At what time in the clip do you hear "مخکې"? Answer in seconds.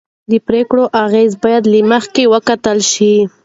1.91-2.23